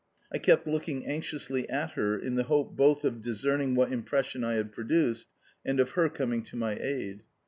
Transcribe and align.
I 0.33 0.39
kept 0.39 0.65
looking 0.65 1.05
anxiously 1.05 1.69
at 1.69 1.91
her 1.91 2.17
in 2.17 2.33
the 2.33 2.45
hope 2.45 2.75
both 2.75 3.05
of 3.05 3.21
discerning 3.21 3.75
what 3.75 3.91
impression 3.93 4.43
I 4.43 4.55
had 4.55 4.71
produced 4.71 5.27
and 5.63 5.79
of 5.79 5.91
her 5.91 6.09
coming 6.09 6.41
to 6.45 6.55
my 6.55 6.75
aid. 6.75 7.21